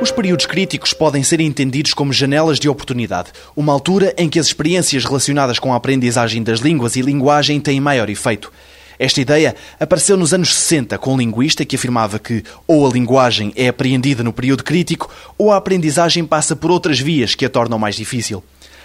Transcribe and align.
Os 0.00 0.10
períodos 0.10 0.46
críticos 0.46 0.92
podem 0.92 1.22
ser 1.22 1.40
entendidos 1.40 1.94
como 1.94 2.12
janelas 2.12 2.58
de 2.58 2.68
oportunidade, 2.68 3.30
uma 3.54 3.72
altura 3.72 4.12
em 4.18 4.28
que 4.28 4.40
as 4.40 4.46
experiências 4.46 5.04
relacionadas 5.04 5.60
com 5.60 5.72
a 5.72 5.76
aprendizagem 5.76 6.42
das 6.42 6.58
línguas 6.58 6.96
e 6.96 7.00
linguagem 7.02 7.60
têm 7.60 7.80
maior 7.80 8.10
efeito. 8.10 8.50
Esta 8.98 9.20
ideia 9.20 9.54
apareceu 9.78 10.16
nos 10.16 10.32
anos 10.32 10.54
60 10.54 10.98
com 10.98 11.14
um 11.14 11.18
linguista 11.18 11.64
que 11.64 11.76
afirmava 11.76 12.18
que 12.18 12.42
ou 12.66 12.86
a 12.86 12.90
linguagem 12.90 13.52
é 13.56 13.68
apreendida 13.68 14.22
no 14.22 14.32
período 14.32 14.64
crítico 14.64 15.10
ou 15.36 15.52
a 15.52 15.56
aprendizagem 15.56 16.24
passa 16.24 16.56
por 16.56 16.70
outras 16.70 16.98
vias 16.98 17.34
que 17.34 17.44
a 17.44 17.50
tornam 17.50 17.78
mais 17.78 17.96
difícil. 17.96 18.42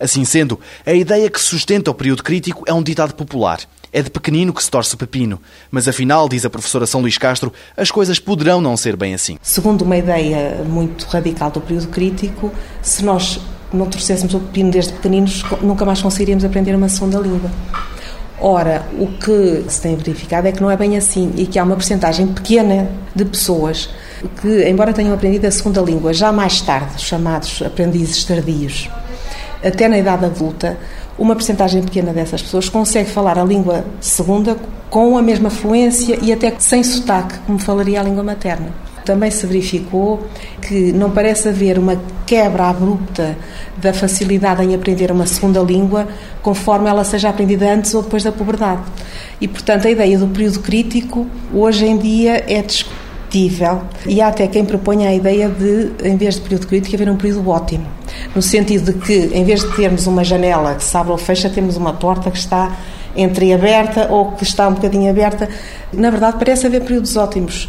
Assim 0.00 0.24
sendo, 0.24 0.58
a 0.84 0.92
ideia 0.92 1.30
que 1.30 1.40
sustenta 1.40 1.90
o 1.90 1.94
período 1.94 2.24
crítico 2.24 2.64
é 2.66 2.72
um 2.72 2.82
ditado 2.82 3.14
popular. 3.14 3.60
É 3.92 4.02
de 4.02 4.10
pequenino 4.10 4.52
que 4.52 4.64
se 4.64 4.70
torce 4.70 4.96
pepino. 4.96 5.38
Mas 5.70 5.86
afinal, 5.86 6.28
diz 6.28 6.44
a 6.44 6.50
professora 6.50 6.86
São 6.86 7.02
Luís 7.02 7.18
Castro, 7.18 7.52
as 7.76 7.90
coisas 7.90 8.18
poderão 8.18 8.60
não 8.60 8.76
ser 8.76 8.96
bem 8.96 9.14
assim. 9.14 9.38
Segundo 9.42 9.82
uma 9.82 9.96
ideia 9.96 10.64
muito 10.66 11.06
radical 11.06 11.50
do 11.50 11.60
período 11.60 11.88
crítico, 11.88 12.50
se 12.80 13.04
nós 13.04 13.38
não 13.72 13.86
torcêssemos 13.86 14.34
o 14.34 14.40
pepino 14.40 14.70
desde 14.70 14.92
pequeninos, 14.94 15.44
nunca 15.60 15.84
mais 15.84 16.02
conseguiríamos 16.02 16.44
aprender 16.44 16.74
uma 16.74 16.88
segunda 16.88 17.18
língua. 17.18 17.50
Ora, 18.44 18.84
o 18.98 19.06
que 19.06 19.64
se 19.68 19.80
tem 19.80 19.94
verificado 19.94 20.48
é 20.48 20.52
que 20.52 20.60
não 20.60 20.68
é 20.68 20.76
bem 20.76 20.96
assim 20.96 21.32
e 21.36 21.46
que 21.46 21.60
há 21.60 21.62
uma 21.62 21.76
porcentagem 21.76 22.26
pequena 22.26 22.90
de 23.14 23.24
pessoas 23.24 23.88
que, 24.40 24.68
embora 24.68 24.92
tenham 24.92 25.14
aprendido 25.14 25.46
a 25.46 25.50
segunda 25.52 25.80
língua 25.80 26.12
já 26.12 26.32
mais 26.32 26.60
tarde, 26.60 27.00
chamados 27.00 27.62
aprendizes 27.64 28.24
tardios, 28.24 28.90
até 29.62 29.86
na 29.86 29.96
idade 29.96 30.24
adulta, 30.24 30.76
uma 31.16 31.36
percentagem 31.36 31.84
pequena 31.84 32.12
dessas 32.12 32.42
pessoas 32.42 32.68
consegue 32.68 33.08
falar 33.08 33.38
a 33.38 33.44
língua 33.44 33.84
segunda 34.00 34.56
com 34.90 35.16
a 35.16 35.22
mesma 35.22 35.48
fluência 35.48 36.18
e 36.20 36.32
até 36.32 36.52
sem 36.58 36.82
sotaque, 36.82 37.38
como 37.46 37.60
falaria 37.60 38.00
a 38.00 38.02
língua 38.02 38.24
materna. 38.24 38.70
Também 39.04 39.30
se 39.30 39.46
verificou 39.46 40.26
que 40.60 40.92
não 40.92 41.10
parece 41.10 41.48
haver 41.48 41.78
uma 41.78 42.00
quebra 42.26 42.64
abrupta 42.64 43.36
da 43.76 43.92
facilidade 43.92 44.62
em 44.62 44.74
aprender 44.74 45.10
uma 45.10 45.26
segunda 45.26 45.60
língua 45.60 46.08
conforme 46.40 46.88
ela 46.88 47.04
seja 47.04 47.28
aprendida 47.28 47.72
antes 47.72 47.92
ou 47.94 48.02
depois 48.02 48.22
da 48.22 48.32
puberdade. 48.32 48.82
E, 49.40 49.48
portanto, 49.48 49.86
a 49.86 49.90
ideia 49.90 50.18
do 50.18 50.28
período 50.28 50.60
crítico 50.60 51.26
hoje 51.52 51.84
em 51.84 51.96
dia 51.98 52.44
é 52.46 52.62
discutível 52.62 53.82
e 54.06 54.20
há 54.20 54.28
até 54.28 54.46
quem 54.46 54.64
proponha 54.64 55.08
a 55.08 55.14
ideia 55.14 55.48
de, 55.48 55.90
em 56.06 56.16
vez 56.16 56.34
de 56.34 56.42
período 56.42 56.66
crítico, 56.66 56.94
haver 56.94 57.10
um 57.10 57.16
período 57.16 57.48
ótimo. 57.48 57.86
No 58.34 58.42
sentido 58.42 58.92
de 58.92 58.98
que, 58.98 59.30
em 59.32 59.44
vez 59.44 59.60
de 59.60 59.74
termos 59.74 60.06
uma 60.06 60.22
janela 60.22 60.74
que 60.74 60.84
se 60.84 60.96
abre 60.96 61.12
ou 61.12 61.18
fecha, 61.18 61.48
temos 61.48 61.76
uma 61.76 61.94
porta 61.94 62.30
que 62.30 62.38
está 62.38 62.76
entreaberta 63.16 64.08
ou 64.10 64.32
que 64.32 64.44
está 64.44 64.68
um 64.68 64.74
bocadinho 64.74 65.10
aberta. 65.10 65.48
Na 65.92 66.10
verdade, 66.10 66.36
parece 66.38 66.66
haver 66.66 66.82
períodos 66.82 67.16
ótimos. 67.16 67.68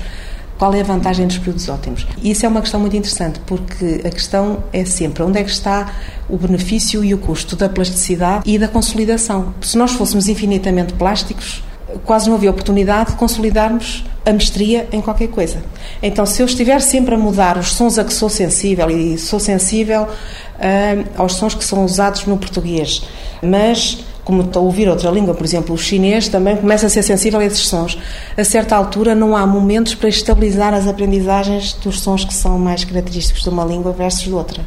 Qual 0.57 0.73
é 0.73 0.81
a 0.81 0.83
vantagem 0.83 1.27
dos 1.27 1.37
períodos 1.37 1.67
ótimos? 1.67 2.07
Isso 2.23 2.45
é 2.45 2.49
uma 2.49 2.61
questão 2.61 2.79
muito 2.79 2.95
interessante, 2.95 3.39
porque 3.45 4.01
a 4.05 4.09
questão 4.09 4.63
é 4.71 4.85
sempre 4.85 5.23
onde 5.23 5.39
é 5.39 5.43
que 5.43 5.49
está 5.49 5.91
o 6.29 6.37
benefício 6.37 7.03
e 7.03 7.13
o 7.13 7.17
custo 7.17 7.55
da 7.55 7.67
plasticidade 7.67 8.43
e 8.49 8.57
da 8.57 8.67
consolidação. 8.67 9.53
Se 9.61 9.77
nós 9.77 9.91
fôssemos 9.91 10.27
infinitamente 10.27 10.93
plásticos, 10.93 11.63
quase 12.05 12.29
não 12.29 12.35
havia 12.35 12.49
oportunidade 12.49 13.11
de 13.11 13.17
consolidarmos 13.17 14.05
a 14.25 14.31
mestria 14.31 14.87
em 14.91 15.01
qualquer 15.01 15.27
coisa. 15.27 15.61
Então, 16.01 16.25
se 16.25 16.41
eu 16.41 16.45
estiver 16.45 16.79
sempre 16.81 17.15
a 17.15 17.17
mudar 17.17 17.57
os 17.57 17.73
sons 17.73 17.97
a 17.97 18.03
que 18.03 18.13
sou 18.13 18.29
sensível, 18.29 18.89
e 18.89 19.17
sou 19.17 19.39
sensível 19.39 20.03
uh, 20.03 21.05
aos 21.17 21.33
sons 21.33 21.53
que 21.53 21.63
são 21.63 21.83
usados 21.83 22.25
no 22.25 22.37
português, 22.37 23.03
mas 23.41 24.05
como 24.23 24.49
ouvir 24.55 24.87
outra 24.87 25.11
língua, 25.11 25.33
por 25.33 25.45
exemplo, 25.45 25.75
o 25.75 25.77
chinês, 25.77 26.27
também 26.27 26.55
começa 26.55 26.85
a 26.85 26.89
ser 26.89 27.03
sensível 27.03 27.39
a 27.39 27.45
esses 27.45 27.67
sons. 27.67 27.97
A 28.37 28.43
certa 28.43 28.75
altura, 28.75 29.13
não 29.13 29.35
há 29.35 29.45
momentos 29.45 29.95
para 29.95 30.07
estabilizar 30.07 30.73
as 30.73 30.87
aprendizagens 30.87 31.73
dos 31.73 31.99
sons 31.99 32.23
que 32.23 32.33
são 32.33 32.57
mais 32.57 32.85
característicos 32.85 33.43
de 33.43 33.49
uma 33.49 33.65
língua 33.65 33.91
versus 33.91 34.23
de 34.23 34.31
outra. 34.31 34.63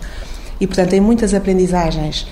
E, 0.60 0.66
portanto, 0.66 0.92
em 0.92 1.00
muitas 1.00 1.32
aprendizagens 1.32 2.26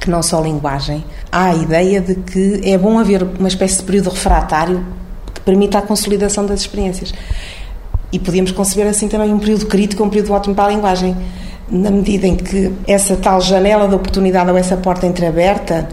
que 0.00 0.10
não 0.10 0.22
só 0.22 0.40
linguagem, 0.40 1.04
há 1.30 1.46
a 1.46 1.54
ideia 1.54 2.00
de 2.00 2.14
que 2.14 2.60
é 2.64 2.78
bom 2.78 2.98
haver 2.98 3.22
uma 3.22 3.48
espécie 3.48 3.78
de 3.78 3.82
período 3.82 4.10
refratário 4.10 4.84
que 5.32 5.40
permita 5.40 5.78
a 5.78 5.82
consolidação 5.82 6.46
das 6.46 6.60
experiências. 6.60 7.12
E 8.12 8.18
podíamos 8.18 8.52
conceber 8.52 8.86
assim 8.86 9.08
também 9.08 9.32
um 9.32 9.38
período 9.38 9.66
crítico, 9.66 10.02
um 10.02 10.08
período 10.08 10.32
ótimo 10.32 10.54
para 10.54 10.66
a 10.66 10.68
linguagem, 10.68 11.16
na 11.68 11.90
medida 11.90 12.26
em 12.26 12.36
que 12.36 12.72
essa 12.86 13.16
tal 13.16 13.40
janela 13.40 13.88
de 13.88 13.94
oportunidade 13.94 14.48
ou 14.48 14.56
essa 14.56 14.76
porta 14.76 15.06
entreaberta, 15.06 15.88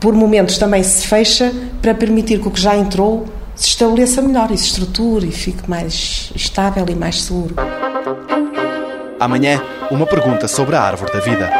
por 0.00 0.14
momentos 0.14 0.58
também 0.58 0.82
se 0.82 1.06
fecha 1.06 1.52
para 1.80 1.94
permitir 1.94 2.40
que 2.40 2.48
o 2.48 2.50
que 2.50 2.60
já 2.60 2.76
entrou 2.76 3.26
se 3.54 3.68
estabeleça 3.68 4.20
melhor 4.20 4.50
e 4.50 4.58
se 4.58 4.66
estruture 4.66 5.26
e 5.26 5.32
fique 5.32 5.68
mais 5.68 6.30
estável 6.34 6.84
e 6.88 6.94
mais 6.94 7.22
seguro. 7.22 7.54
Amanhã, 9.18 9.62
uma 9.90 10.06
pergunta 10.06 10.46
sobre 10.46 10.76
a 10.76 10.82
árvore 10.82 11.12
da 11.12 11.20
vida. 11.20 11.50